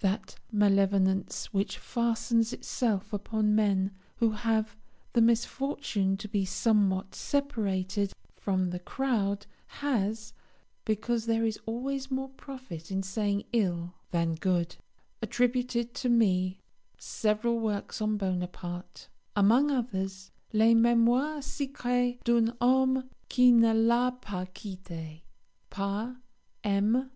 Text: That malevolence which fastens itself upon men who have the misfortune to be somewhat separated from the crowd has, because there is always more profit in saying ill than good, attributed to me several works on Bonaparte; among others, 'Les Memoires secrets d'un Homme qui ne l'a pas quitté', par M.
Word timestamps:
That 0.00 0.36
malevolence 0.52 1.50
which 1.54 1.78
fastens 1.78 2.52
itself 2.52 3.10
upon 3.10 3.54
men 3.54 3.92
who 4.16 4.32
have 4.32 4.76
the 5.14 5.22
misfortune 5.22 6.18
to 6.18 6.28
be 6.28 6.44
somewhat 6.44 7.14
separated 7.14 8.12
from 8.36 8.68
the 8.68 8.80
crowd 8.80 9.46
has, 9.80 10.34
because 10.84 11.24
there 11.24 11.46
is 11.46 11.58
always 11.64 12.10
more 12.10 12.28
profit 12.28 12.90
in 12.90 13.02
saying 13.02 13.44
ill 13.54 13.94
than 14.10 14.34
good, 14.34 14.76
attributed 15.22 15.94
to 15.94 16.10
me 16.10 16.60
several 16.98 17.58
works 17.58 18.02
on 18.02 18.18
Bonaparte; 18.18 19.08
among 19.34 19.70
others, 19.70 20.30
'Les 20.52 20.74
Memoires 20.74 21.42
secrets 21.46 22.18
d'un 22.24 22.54
Homme 22.60 23.08
qui 23.30 23.52
ne 23.52 23.72
l'a 23.72 24.10
pas 24.20 24.44
quitté', 24.54 25.22
par 25.70 26.14
M. 26.62 27.10